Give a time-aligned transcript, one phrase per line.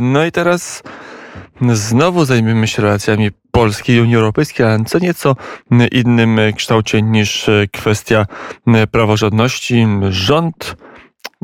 [0.00, 0.82] No i teraz
[1.72, 5.36] znowu zajmiemy się relacjami Polski i Unii Europejskiej, ale co nieco
[5.92, 8.26] innym kształcie niż kwestia
[8.90, 9.86] praworządności.
[10.10, 10.76] Rząd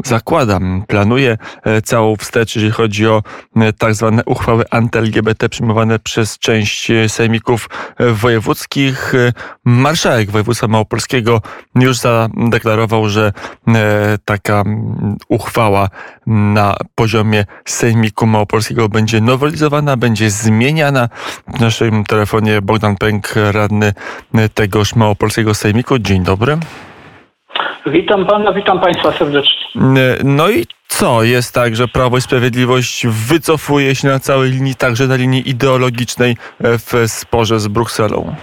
[0.05, 3.23] zakładam, planuje e, całą wstecz, jeżeli chodzi o
[3.57, 7.69] e, tak zwane uchwały anty-LGBT przyjmowane przez część e, sejmików
[8.13, 9.13] wojewódzkich.
[9.65, 11.43] Marszałek województwa małopolskiego
[11.75, 13.33] już zadeklarował, że
[14.25, 14.65] taka
[15.29, 15.89] uchwała
[16.27, 21.09] na poziomie sejmiku małopolskiego będzie nowelizowana, będzie zmieniana.
[21.57, 23.93] W naszym telefonie Bogdan Pęk, radny
[24.55, 25.99] tegoż małopolskiego sejmiku.
[25.99, 26.59] Dzień dobry.
[27.87, 29.57] Witam pana, witam państwa serdecznie.
[30.25, 31.23] No i co?
[31.23, 36.37] Jest tak, że Prawo i Sprawiedliwość wycofuje się na całej linii, także na linii ideologicznej
[36.61, 38.35] w sporze z Brukselą.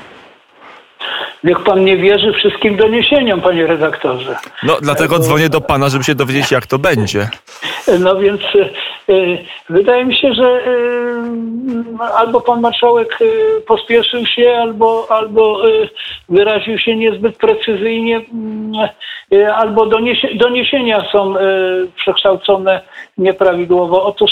[1.44, 4.36] Niech pan nie wierzy wszystkim doniesieniom, panie redaktorze.
[4.64, 7.30] No, dlatego dzwonię do pana, żeby się dowiedzieć, jak to będzie.
[8.00, 8.42] No więc
[9.10, 9.38] y,
[9.70, 13.20] wydaje mi się, że y, albo pan marszałek
[13.68, 15.62] pospieszył się, albo, albo
[16.30, 18.22] wyraził się niezbyt precyzyjnie,
[19.34, 21.34] y, albo doniesie, doniesienia są
[21.96, 22.82] przekształcone
[23.18, 24.06] nieprawidłowo.
[24.06, 24.32] Otóż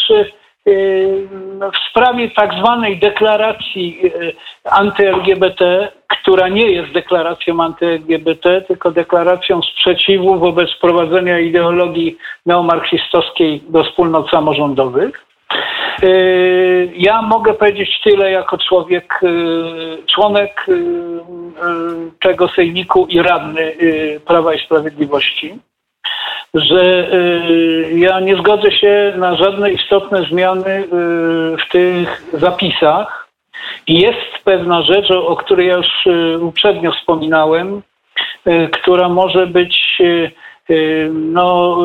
[0.66, 4.02] w sprawie tak zwanej deklaracji
[4.72, 14.30] anty-LGBT która nie jest deklaracją anty-LGBT, tylko deklaracją sprzeciwu wobec wprowadzenia ideologii neomarksistowskiej do wspólnot
[14.30, 15.26] samorządowych.
[16.02, 20.66] Yy, ja mogę powiedzieć tyle jako człowiek, yy, członek
[22.22, 23.76] tego sejmiku i radny
[24.26, 25.60] Prawa i Sprawiedliwości,
[26.54, 27.08] że
[27.96, 30.88] ja nie zgodzę się na żadne istotne zmiany
[31.58, 33.22] w tych zapisach,
[33.88, 37.82] jest pewna rzecz, o której ja już y, uprzednio wspominałem,
[38.48, 40.32] y, która może być y,
[41.12, 41.78] no,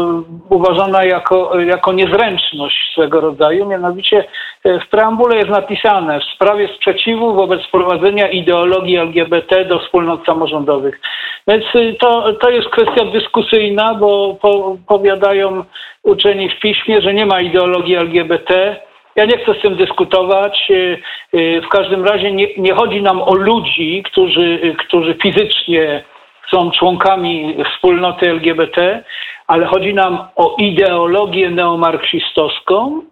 [0.49, 3.67] uważana jako, jako niezręczność swego rodzaju.
[3.67, 4.25] Mianowicie
[4.65, 11.01] w preambule jest napisane w sprawie sprzeciwu wobec wprowadzenia ideologii LGBT do wspólnot samorządowych.
[11.49, 11.65] Więc
[12.01, 15.65] to, to jest kwestia dyskusyjna, bo po, powiadają
[16.03, 18.77] uczeni w piśmie, że nie ma ideologii LGBT
[19.17, 20.71] ja nie chcę z tym dyskutować.
[20.71, 20.99] Y,
[21.35, 26.05] y, w każdym razie nie, nie chodzi nam o ludzi, którzy, y, którzy fizycznie
[26.51, 29.05] są członkami wspólnoty LGBT,
[29.47, 33.03] ale chodzi nam o ideologię neomarksistowską,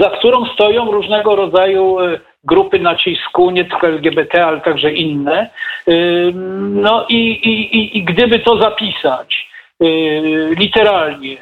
[0.00, 1.96] za którą stoją różnego rodzaju
[2.44, 5.50] grupy nacisku, nie tylko LGBT, ale także inne.
[6.70, 9.48] No i, i, i gdyby to zapisać
[10.58, 11.36] literalnie,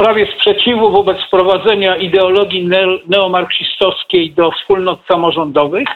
[0.00, 2.68] sprawie sprzeciwu wobec wprowadzenia ideologii
[3.06, 5.88] neomarksistowskiej do wspólnot samorządowych.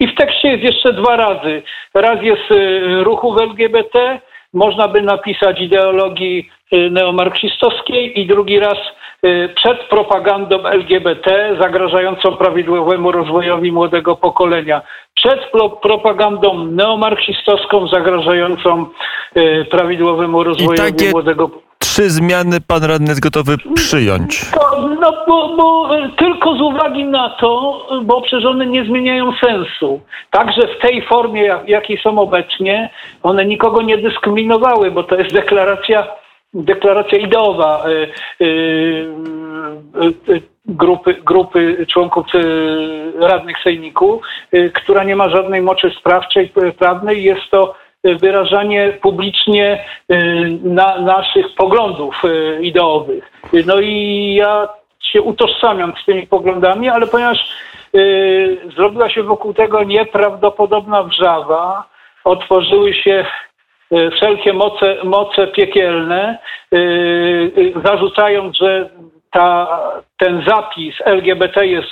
[0.00, 1.62] I w tekście jest jeszcze dwa razy.
[1.94, 4.20] Raz jest y, ruchu w LGBT,
[4.54, 8.78] można by napisać ideologii y, neomarksistowskiej i drugi raz
[9.26, 14.82] y, przed propagandą LGBT zagrażającą prawidłowemu rozwojowi młodego pokolenia.
[15.14, 15.40] Przed
[15.82, 18.86] propagandą neomarksistowską zagrażającą
[19.70, 21.10] prawidłowemu rozwojowi takie...
[21.10, 24.50] młodego pokolenia trzy zmiany pan radny jest gotowy przyjąć?
[24.50, 30.00] To, no bo, bo, tylko z uwagi na to, bo przecież one nie zmieniają sensu.
[30.30, 32.90] Także w tej formie, jak, jakiej są obecnie,
[33.22, 36.06] one nikogo nie dyskryminowały, bo to jest deklaracja,
[36.54, 37.84] deklaracja ideowa.
[38.40, 38.44] Y,
[40.28, 42.26] y, grupy, grupy członków
[43.20, 44.20] radnych sejmiku,
[44.74, 47.22] która nie ma żadnej mocy sprawczej, prawnej.
[47.24, 47.74] Jest to
[48.16, 53.32] wyrażanie publicznie y, na naszych poglądów y, ideowych.
[53.66, 54.68] No i ja
[55.00, 57.52] się utożsamiam z tymi poglądami, ale ponieważ
[57.94, 61.84] y, zrobiła się wokół tego nieprawdopodobna wrzawa,
[62.24, 63.24] otworzyły się
[64.16, 66.38] wszelkie moce, moce piekielne,
[67.84, 68.90] zarzucając, że
[69.30, 69.80] ta,
[70.18, 71.88] ten zapis LGBT jest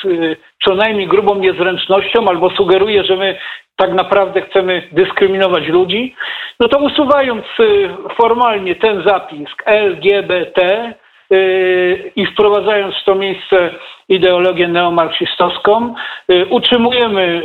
[0.65, 3.39] co najmniej grubą niezręcznością albo sugeruje, że my
[3.77, 6.15] tak naprawdę chcemy dyskryminować ludzi,
[6.61, 7.89] no to usuwając y,
[8.21, 10.93] formalnie ten zapis LGBT
[11.33, 13.71] y, i wprowadzając w to miejsce
[14.09, 15.95] ideologię neomarksistowską,
[16.31, 17.43] y, utrzymujemy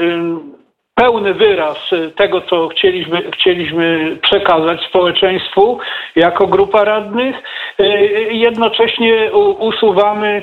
[1.01, 1.77] pełny wyraz
[2.15, 5.79] tego, co chcieliśmy, chcieliśmy przekazać społeczeństwu
[6.15, 7.35] jako grupa radnych.
[8.31, 10.41] Jednocześnie usuwamy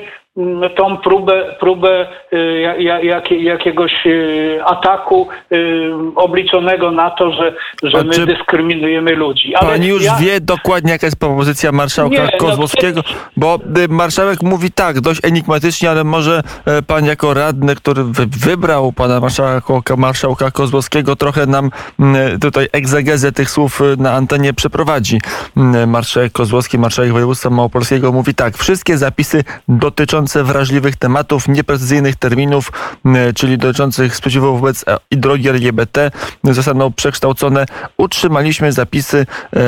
[0.77, 2.61] tą próbę, próbę y,
[3.03, 7.53] jak, jakiegoś y, ataku y, obliczonego na to, że,
[7.83, 9.55] że my dyskryminujemy ludzi.
[9.55, 10.15] Ale Pani już ja...
[10.15, 13.59] wie dokładnie, jaka jest propozycja marszałka Nie, no, Kozłowskiego, no, bo
[13.89, 18.03] marszałek mówi tak, dość enigmatycznie, ale może e, pan jako radny, który
[18.45, 21.69] wybrał pana marszałka, marszałka Kozłowskiego, trochę nam
[21.99, 25.21] mm, tutaj egzegezę tych słów na antenie przeprowadzi.
[25.57, 32.15] Mm, marszałek Kozłowski, marszałek województwa małopolskiego mówi tak, wszystkie zapisy dotyczące dotyczące wrażliwych tematów, nieprecyzyjnych
[32.15, 32.71] terminów,
[33.35, 36.11] czyli dotyczących sprzeciwu wobec ideologii LGBT
[36.43, 37.65] zostaną przekształcone.
[37.97, 39.25] Utrzymaliśmy zapisy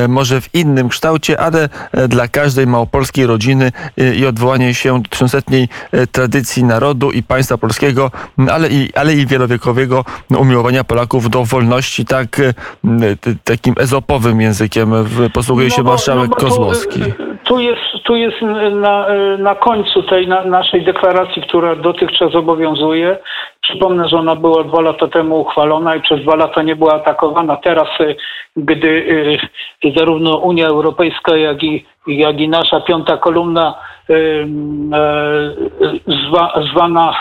[0.08, 1.68] może w innym kształcie, ale
[2.08, 3.72] dla każdej małopolskiej rodziny
[4.16, 5.68] i odwołanie się do tysiącletniej
[6.12, 8.10] tradycji narodu i państwa polskiego,
[8.50, 10.04] ale i, ale i wielowiekowego
[10.38, 12.40] umiłowania Polaków do wolności, tak
[13.44, 14.92] takim ezopowym językiem
[15.32, 17.00] posługuje się no bo, marszałek no Kozłowski.
[17.44, 18.36] Tu jest, tu jest
[18.80, 19.06] na,
[19.38, 23.18] na końcu tej na, naszej deklaracji, która dotychczas obowiązuje.
[23.60, 27.56] Przypomnę, że ona była dwa lata temu uchwalona i przez dwa lata nie była atakowana.
[27.56, 27.88] Teraz,
[28.56, 28.88] gdy
[29.84, 33.74] y, zarówno Unia Europejska, jak i, jak i nasza piąta kolumna
[34.10, 34.46] y, y,
[36.06, 37.16] zwa, zwana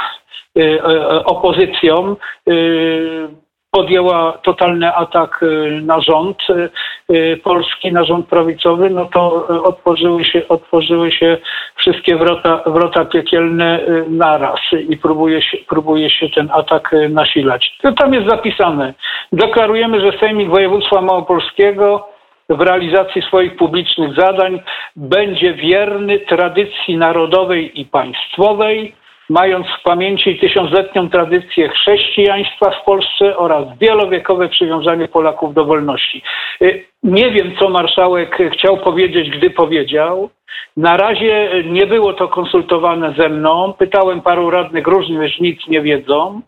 [1.26, 2.16] opozycją
[3.72, 6.70] podjęła totalny atak y, na rząd y,
[7.16, 11.38] y, polski, na rząd prawicowy, no to otworzyły się, otworzyły się
[11.76, 13.80] wszystkie wrota, wrota piekielne
[14.10, 14.60] naraz
[14.90, 17.78] i próbuje się, próbuje się ten atak nasilać.
[17.82, 18.94] To tam jest zapisane.
[19.32, 22.08] Deklarujemy, że Sejmik Województwa Małopolskiego
[22.50, 24.62] w realizacji swoich publicznych zadań
[24.96, 28.96] będzie wierny tradycji narodowej i państwowej,
[29.30, 36.22] mając w pamięci tysiącletnią tradycję chrześcijaństwa w Polsce oraz wielowiekowe przywiązanie Polaków do wolności.
[36.62, 40.30] Y, nie wiem, co marszałek chciał powiedzieć, gdy powiedział.
[40.78, 43.74] Na razie nie było to konsultowane ze mną.
[43.78, 46.42] Pytałem paru radnych różnych, nic nie wiedzą.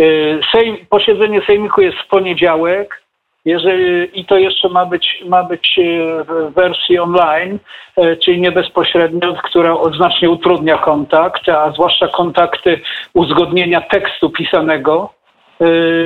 [0.00, 2.99] Y, Sejm, posiedzenie sejmiku jest w poniedziałek.
[3.44, 5.82] Jeżeli, I to jeszcze ma być, ma być e,
[6.24, 7.58] w wersji online,
[7.96, 12.80] e, czyli nie bezpośrednio, która znacznie utrudnia kontakt, a zwłaszcza kontakty
[13.14, 15.12] uzgodnienia tekstu pisanego.
[15.60, 15.64] E,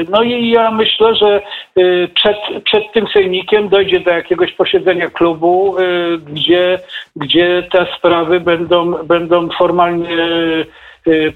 [0.09, 1.43] no i ja myślę, że
[2.15, 5.77] przed, przed tym sejmikiem dojdzie do jakiegoś posiedzenia klubu,
[6.19, 6.79] gdzie,
[7.17, 10.17] gdzie te sprawy będą, będą formalnie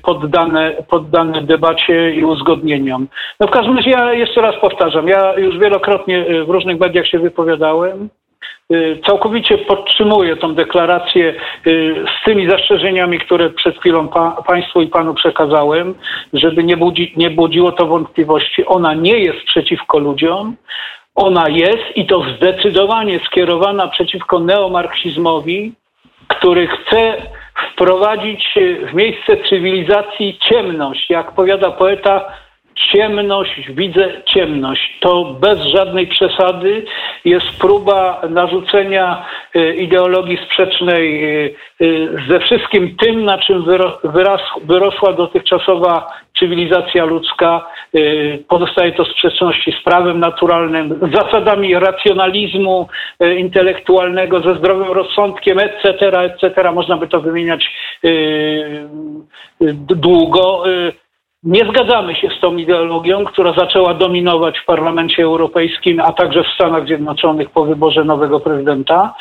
[0.02, 3.08] poddane, poddane debacie i uzgodnieniom.
[3.40, 7.06] No w każdym razie ja jeszcze raz powtarzam, ja już wielokrotnie y, w różnych mediach
[7.06, 8.08] się wypowiadałem.
[8.72, 11.34] Y, całkowicie podtrzymuję tą deklarację
[12.20, 15.94] z tymi zastrzeżeniami, które przed chwilą pa, Państwu i Panu przekazałem,
[16.32, 18.66] żeby nie, budzi, nie budziło to wątpliwości.
[18.66, 20.56] Ona nie jest przeciwko ludziom,
[21.14, 25.72] ona jest i to zdecydowanie skierowana przeciwko neomarksizmowi,
[26.28, 27.16] który chce
[27.72, 28.54] wprowadzić
[28.90, 31.10] w miejsce cywilizacji ciemność.
[31.10, 32.32] Jak powiada poeta,
[32.92, 34.98] ciemność, widzę ciemność.
[35.00, 36.84] To bez żadnej przesady
[37.24, 41.86] jest próba narzucenia e, ideologii sprzecznej e, e,
[42.28, 43.64] ze wszystkim tym, na czym
[44.64, 47.66] wyrosła dotychczasowa cywilizacja ludzka.
[48.48, 52.88] Pozostaje to sprzeczności z prawem naturalnym, z zasadami racjonalizmu
[53.36, 56.72] intelektualnego, ze zdrowym rozsądkiem, etc., etc.
[56.72, 57.70] Można by to wymieniać
[59.80, 60.64] długo.
[61.42, 66.54] Nie zgadzamy się z tą ideologią, która zaczęła dominować w Parlamencie Europejskim, a także w
[66.54, 69.14] Stanach Zjednoczonych po wyborze nowego prezydenta.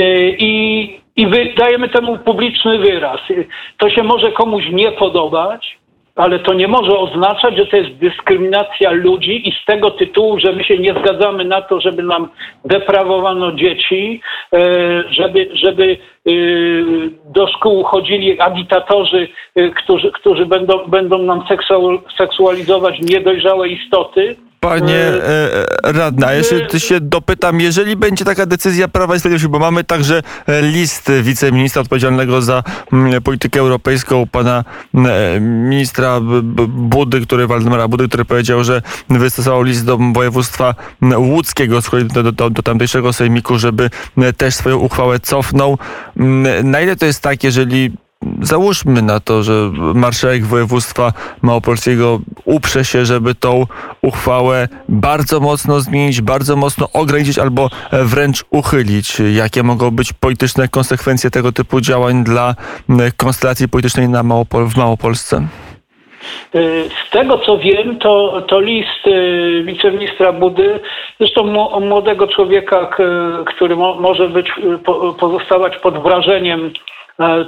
[0.00, 3.20] Y, I, i wydajemy temu publiczny wyraz.
[3.78, 5.79] To się może komuś nie podobać,
[6.16, 10.52] ale to nie może oznaczać, że to jest dyskryminacja ludzi i z tego tytułu, że
[10.52, 12.28] my się nie zgadzamy na to, żeby nam
[12.64, 14.20] deprawowano dzieci,
[14.52, 14.58] e,
[15.10, 15.96] żeby, żeby
[16.26, 16.30] e,
[17.24, 21.44] do szkół chodzili agitatorzy, e, którzy, którzy będą, będą nam
[22.18, 25.52] seksualizować niedojrzałe istoty Panie e,
[25.84, 29.84] e radna, ja się, się dopytam, jeżeli będzie taka decyzja Prawa i Sprawiedliwości, bo mamy
[29.84, 32.62] także e, list wiceministra odpowiedzialnego za
[32.92, 34.64] mm, politykę europejską, pana
[34.94, 36.20] e, ministra
[36.68, 40.74] Budy, który, Waldemara Budy, który powiedział, że wystosował list do województwa
[41.16, 41.78] łódzkiego,
[42.14, 43.90] do, do, do tamtejszego sejmiku, żeby
[44.36, 45.78] też swoją uchwałę cofnął.
[46.64, 47.90] Na ile to jest tak, jeżeli
[48.42, 49.52] załóżmy na to, że
[49.94, 51.12] marszałek województwa
[51.42, 53.66] małopolskiego uprze się, żeby tą
[54.02, 59.22] uchwałę bardzo mocno zmienić, bardzo mocno ograniczyć albo wręcz uchylić.
[59.34, 62.54] Jakie mogą być polityczne konsekwencje tego typu działań dla
[63.16, 65.46] konstelacji politycznej na Małopol w Małopolsce?
[67.06, 70.80] Z tego co wiem, to, to list y, wiceministra Budy,
[71.20, 71.44] zresztą
[71.80, 72.90] młodego człowieka,
[73.46, 74.52] który może być,
[75.20, 76.72] pozostawać pod wrażeniem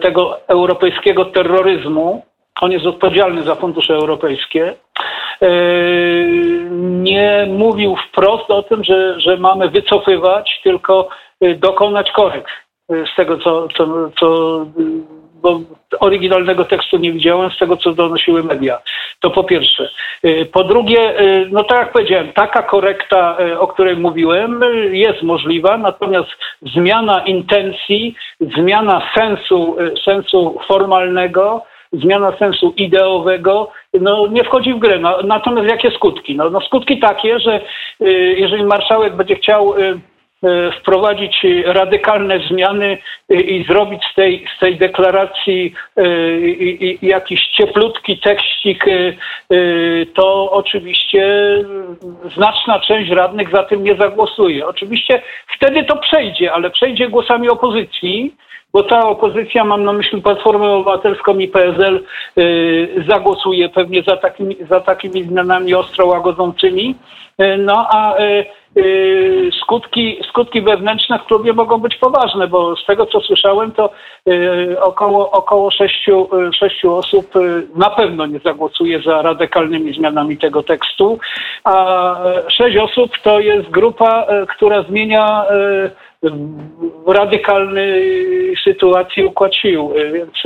[0.02, 2.23] tego europejskiego terroryzmu,
[2.61, 4.75] on jest odpowiedzialny za fundusze europejskie,
[5.42, 5.49] e,
[6.81, 11.09] nie mówił wprost o tym, że, że mamy wycofywać, tylko
[11.40, 12.50] e, dokonać korekt
[12.88, 14.59] z tego, co, co, co
[15.42, 15.61] bo
[16.00, 18.78] oryginalnego tekstu nie widziałem z tego, co donosiły media.
[19.20, 19.88] To po pierwsze.
[20.25, 24.61] Y, po drugie, y, no tak jak powiedziałem, taka korekta, y, o której mówiłem,
[24.92, 26.30] jest możliwa, natomiast
[26.75, 33.70] zmiana intencji, zmiana sensu, sensu formalnego zmiana sensu ideowego
[34.00, 34.99] no, nie wchodzi w grę.
[34.99, 36.37] No, natomiast jakie skutki?
[36.37, 37.61] No, no skutki takie, że
[38.37, 39.75] jeżeli marszałek będzie chciał
[40.80, 45.75] wprowadzić radykalne zmiany i zrobić z tej, z tej deklaracji
[47.02, 48.84] jakiś cieplutki tekścik,
[50.14, 51.25] to oczywiście
[52.34, 54.66] znaczna część radnych za tym nie zagłosuje.
[54.66, 55.22] Oczywiście
[55.56, 58.34] wtedy to przejdzie, ale przejdzie głosami opozycji,
[58.72, 62.04] bo ta opozycja, mam na myśli Platformę Obywatelską i PSL,
[63.08, 66.94] zagłosuje pewnie za takimi, za takimi zmianami ostro łagodzącymi.
[67.58, 68.14] No a
[69.62, 73.91] skutki, skutki wewnętrzne w klubie mogą być poważne, bo z tego co słyszałem, to
[74.26, 77.35] yy, około, około sześciu, yy, sześciu osób
[77.75, 81.19] na pewno nie zagłosuje za radykalnymi zmianami tego tekstu,
[81.64, 82.17] a
[82.49, 85.45] sześć osób to jest grupa, która zmienia
[87.07, 88.02] w radykalnej
[88.64, 89.93] sytuacji układ sił.
[90.12, 90.45] Więc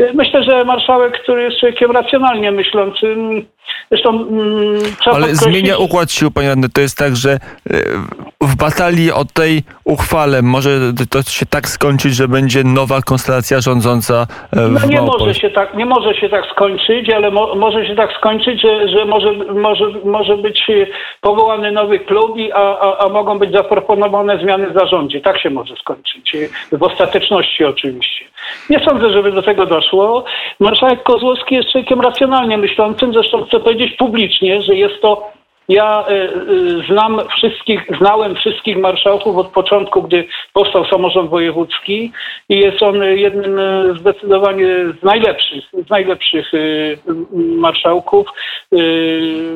[0.00, 3.46] y, myślę, że marszałek, który jest człowiekiem racjonalnie myślącym,
[3.90, 7.38] zresztą mm, trzeba Ale zmienia układ sił, panie radny, to jest tak, że
[7.70, 7.84] y,
[8.40, 10.70] w batalii o tej uchwale może
[11.10, 15.50] to się tak skończyć, że będzie nowa konstelacja rządząca e, w no nie może się
[15.50, 19.32] tak, Nie może się tak skończyć, ale mo, może się tak skończyć, że, że może,
[19.54, 20.70] może, może być
[21.20, 24.74] powołany nowy klub, a, a, a mogą być zaproponowane zmiany w
[25.08, 25.20] zarządzie.
[25.20, 26.36] Tak się może skończyć.
[26.72, 28.24] W ostateczności oczywiście.
[28.70, 30.24] Nie sądzę, żeby do tego doszło.
[30.60, 35.38] Marszałek Kozłowski jest człowiekiem racjonalnie myślącym, zresztą chcę powiedzieć publicznie, że jest to
[35.68, 42.12] ja y, y, znam wszystkich, znałem wszystkich marszałków od początku, gdy powstał samorząd wojewódzki
[42.48, 44.66] i jest on jednym y, zdecydowanie
[45.00, 46.52] z najlepszych, z najlepszych
[47.34, 48.26] marszałków,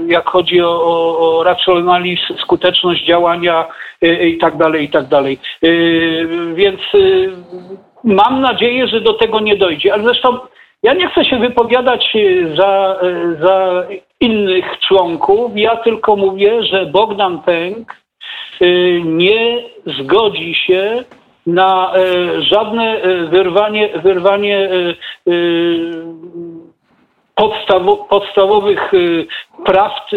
[0.06, 3.66] jak chodzi o, o, o racjonalizm, skuteczność działania
[4.02, 5.38] i tak dalej, i tak dalej.
[6.54, 6.80] Więc
[8.04, 9.92] mam nadzieję, że do tego nie dojdzie.
[9.92, 10.38] Ale zresztą
[10.82, 12.16] ja nie chcę się wypowiadać
[12.56, 13.00] za,
[13.40, 13.86] za
[14.20, 15.52] innych członków.
[15.54, 17.96] Ja tylko mówię, że Bogdan Pęk
[18.62, 21.04] y, nie zgodzi się
[21.46, 24.68] na y, żadne y, wyrwanie, wyrwanie
[28.08, 28.92] podstawowych
[29.64, 30.10] prawd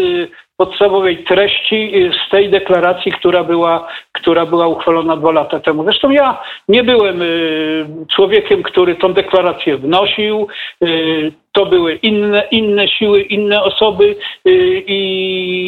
[0.58, 1.92] podstawowej treści
[2.28, 5.84] z tej deklaracji, która była, która była uchwalona dwa lata temu.
[5.84, 7.86] Zresztą ja nie byłem y,
[8.16, 10.48] człowiekiem, który tą deklarację wnosił.
[10.84, 14.16] Y, to były inne, inne siły, inne osoby
[14.48, 14.52] y,
[14.88, 15.02] i,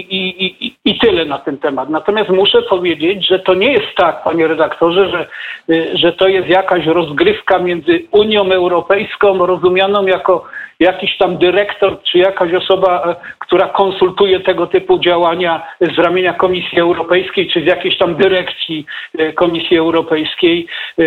[0.10, 1.90] i, i, i tyle na ten temat.
[1.90, 5.28] Natomiast muszę powiedzieć, że to nie jest tak, panie redaktorze, że,
[5.94, 10.46] że to jest jakaś rozgrywka między Unią Europejską, rozumianą jako
[10.80, 16.80] jakiś tam dyrektor czy jakaś osoba, e, która konsultuje tego typu działania z ramienia Komisji
[16.80, 18.86] Europejskiej czy z jakiejś tam dyrekcji
[19.18, 20.68] e, Komisji Europejskiej.
[21.00, 21.04] E,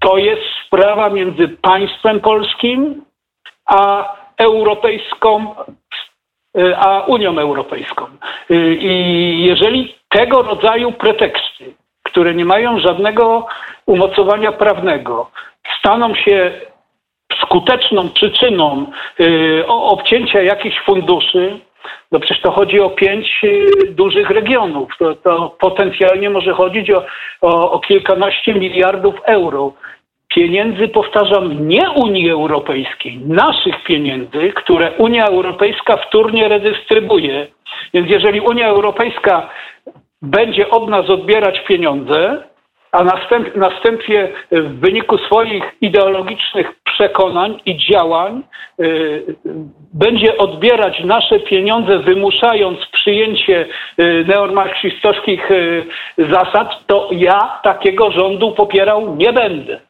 [0.00, 3.04] to jest sprawa między państwem polskim
[3.66, 5.54] a europejską,
[6.76, 8.06] a Unią Europejską.
[8.80, 13.46] I jeżeli tego rodzaju preteksty, które nie mają żadnego
[13.86, 15.30] umocowania prawnego,
[15.78, 16.60] staną się
[17.42, 18.86] skuteczną przyczyną
[19.20, 21.58] y, obcięcia jakichś funduszy,
[22.12, 24.88] no przecież to chodzi o pięć y, dużych regionów.
[24.98, 27.04] To, to potencjalnie może chodzić o,
[27.40, 29.72] o, o kilkanaście miliardów euro.
[30.28, 37.46] Pieniędzy, powtarzam, nie Unii Europejskiej, naszych pieniędzy, które Unia Europejska wtórnie redystrybuuje.
[37.94, 39.50] Więc jeżeli Unia Europejska
[40.22, 42.42] będzie od nas odbierać pieniądze,
[42.92, 48.42] a następ, następnie w wyniku swoich ideologicznych przekonań i działań
[48.80, 49.36] y,
[49.94, 53.66] będzie odbierać nasze pieniądze, wymuszając przyjęcie
[54.00, 54.24] y,
[55.50, 55.86] y,
[56.18, 59.89] zasad, to ja takiego rządu popierał nie będę.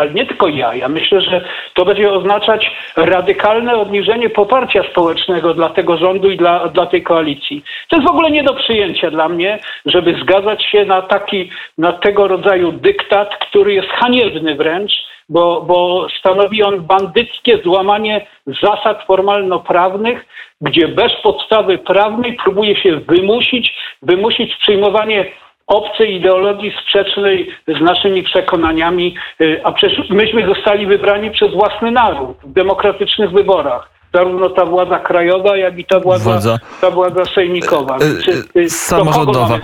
[0.00, 0.74] Ale nie tylko ja.
[0.74, 6.68] Ja myślę, że to będzie oznaczać radykalne obniżenie poparcia społecznego dla tego rządu i dla,
[6.68, 7.64] dla tej koalicji.
[7.88, 11.92] To jest w ogóle nie do przyjęcia dla mnie, żeby zgadzać się na taki, na
[11.92, 14.92] tego rodzaju dyktat, który jest haniebny wręcz,
[15.28, 18.26] bo, bo stanowi on bandyckie złamanie
[18.62, 20.26] zasad formalno-prawnych,
[20.60, 25.26] gdzie bez podstawy prawnej próbuje się wymusić, wymusić przyjmowanie
[25.66, 32.36] obcej ideologii sprzecznej z naszymi przekonaniami, y, a przecież myśmy zostali wybrani przez własny naród
[32.44, 36.58] w demokratycznych wyborach zarówno ta władza krajowa, jak i ta władza, władza.
[36.80, 37.96] Ta władza sejmikowa.
[37.96, 39.58] E, Czy, y, samorządowa.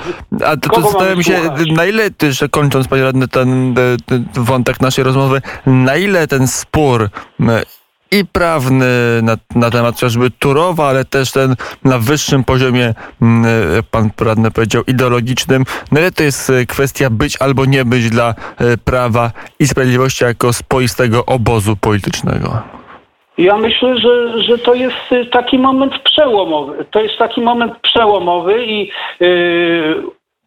[0.44, 1.40] A to, to zastanawiam się,
[1.72, 3.74] na ile, że kończąc panie radny ten,
[4.06, 7.08] ten wątek naszej rozmowy, na ile ten spór
[8.10, 8.86] i prawny
[9.22, 13.44] na, na temat chociażby Turowa, ale też ten na wyższym poziomie, mm,
[13.78, 15.64] e, pan radny powiedział, ideologicznym.
[15.92, 20.24] No ale to jest e, kwestia być albo nie być dla e, prawa i sprawiedliwości
[20.24, 22.76] jako spoistego obozu politycznego?
[23.38, 26.84] Ja myślę, że, że to jest y, taki moment przełomowy.
[26.90, 30.02] To jest taki moment przełomowy i yy,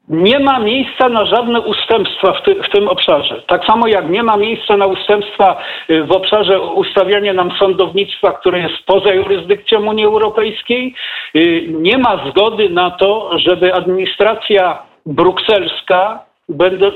[0.09, 3.43] nie ma miejsca na żadne ustępstwa w, ty, w, tym obszarze.
[3.47, 8.59] Tak samo jak nie ma miejsca na ustępstwa y, w obszarze ustawiania nam sądownictwa, które
[8.59, 10.95] jest poza jurysdykcją Unii Europejskiej,
[11.33, 16.91] yy, nie ma zgody na to, żeby administracja brukselska będę,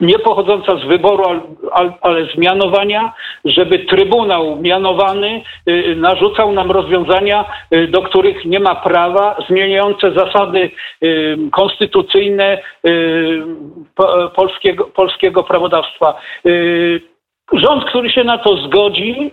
[0.00, 1.24] nie pochodząca z wyboru,
[2.00, 3.12] ale z mianowania,
[3.44, 10.70] żeby Trybunał mianowany y, narzucał nam rozwiązania, y, do których nie ma prawa, zmieniające zasady
[11.02, 12.58] y, konstytucyjne
[14.36, 16.20] polskiego, polskiego prawodawstwa.
[17.52, 19.30] Rząd, który się na to zgodzi,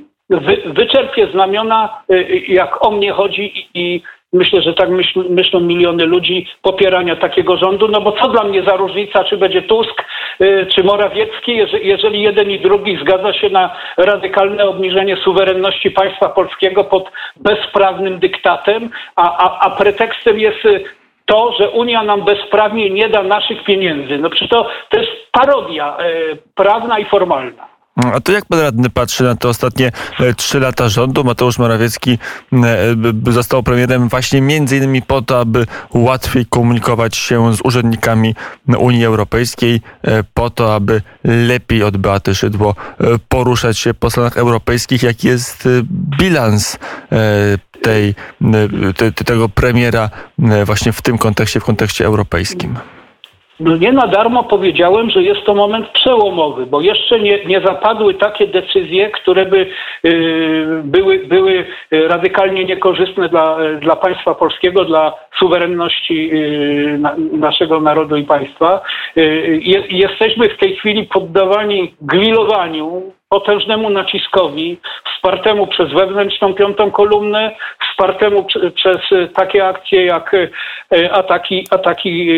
[0.65, 2.03] wyczerpie znamiona,
[2.47, 4.01] jak o mnie chodzi i
[4.33, 8.63] Myślę, że tak myśl, myślą miliony ludzi popierania takiego rządu, no bo co dla mnie
[8.63, 10.03] za różnica, czy będzie Tusk,
[10.41, 16.29] y, czy Morawiecki, jeżeli, jeżeli jeden i drugi zgadza się na radykalne obniżenie suwerenności państwa
[16.29, 20.83] polskiego pod bezprawnym dyktatem, a, a, a pretekstem jest y,
[21.25, 24.17] to, że Unia nam bezprawnie nie da naszych pieniędzy.
[24.17, 27.70] No przecież to, to jest parodia y, prawna i formalna.
[27.95, 31.23] A to jak pan radny patrzy na te ostatnie e, trzy lata rządu?
[31.23, 32.19] Mateusz Morawiecki
[32.53, 38.35] e, został premierem właśnie między innymi po to, aby łatwiej komunikować się z urzędnikami
[38.79, 42.75] Unii Europejskiej, e, po to, aby lepiej od Beaty Szydło
[43.29, 45.03] poruszać się po stronach europejskich.
[45.03, 45.69] Jaki jest
[46.19, 46.79] bilans
[47.81, 48.15] tej,
[48.95, 50.09] te, tego premiera
[50.65, 52.75] właśnie w tym kontekście, w kontekście europejskim?
[53.61, 58.13] No nie na darmo powiedziałem, że jest to moment przełomowy, bo jeszcze nie, nie zapadły
[58.13, 59.67] takie decyzje, które by
[60.05, 68.15] y, były, były radykalnie niekorzystne dla, dla państwa polskiego, dla suwerenności y, na, naszego narodu
[68.15, 68.81] i państwa.
[69.17, 74.77] Y, jesteśmy w tej chwili poddawani gwilowaniu potężnemu naciskowi,
[75.15, 77.51] wspartemu przez wewnętrzną piątą kolumnę,
[77.89, 78.45] wspartemu
[78.75, 78.97] przez
[79.35, 82.33] takie akcje jak e, ataki, ataki e,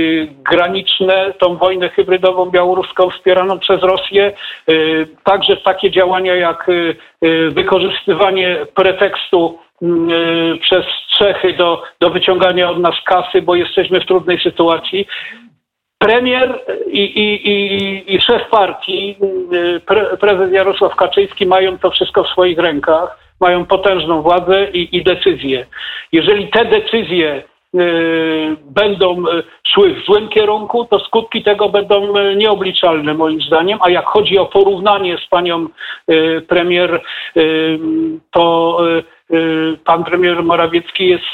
[0.51, 4.33] graniczne, tą wojnę hybrydową białoruską wspieraną przez Rosję,
[5.23, 6.67] także takie działania jak
[7.49, 9.59] wykorzystywanie pretekstu
[10.61, 10.85] przez
[11.17, 15.07] Czechy do, do wyciągania od nas kasy, bo jesteśmy w trudnej sytuacji
[16.03, 19.15] premier i, i, i, i szef partii,
[19.53, 24.97] y, pre, prezes Jarosław Kaczyński mają to wszystko w swoich rękach, mają potężną władzę i,
[24.97, 25.65] i decyzje.
[26.11, 27.43] Jeżeli te decyzje
[27.75, 33.79] y, będą y, szły w złym kierunku, to skutki tego będą nieobliczalne moim zdaniem.
[33.81, 35.67] A jak chodzi o porównanie z panią
[36.47, 37.01] premier,
[38.31, 38.77] to
[39.85, 41.33] pan premier Morawiecki jest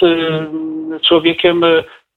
[1.07, 1.63] człowiekiem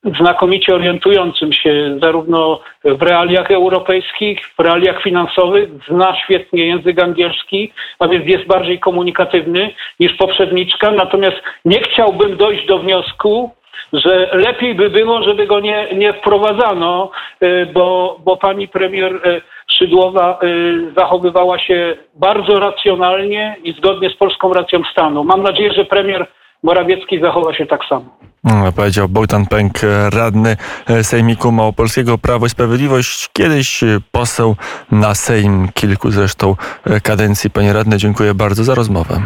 [0.04, 8.08] znakomicie orientującym się zarówno w realiach europejskich, w realiach finansowych, zna świetnie język angielski, a
[8.08, 10.90] więc jest bardziej komunikatywny niż poprzedniczka.
[10.90, 13.50] Natomiast nie chciałbym dojść do wniosku,
[13.92, 17.10] że lepiej by było, żeby go nie, nie wprowadzano,
[17.42, 19.42] y, bo, bo pani premier y,
[19.78, 25.24] Szydłowa y, zachowywała się bardzo racjonalnie i zgodnie z polską racją stanu.
[25.24, 26.26] Mam nadzieję, że premier
[26.62, 28.04] Morawiecki zachowa się tak samo.
[28.44, 29.72] No, powiedział Bogdan Pęk,
[30.12, 30.56] radny
[31.02, 34.56] Sejmiku Małopolskiego Prawo i Sprawiedliwość, kiedyś poseł
[34.92, 36.56] na Sejm, kilku zresztą
[37.02, 37.50] kadencji.
[37.50, 39.20] Panie radny, dziękuję bardzo za rozmowę.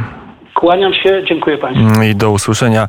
[0.54, 2.02] Kłaniam się, dziękuję Państwu.
[2.02, 2.88] I do usłyszenia.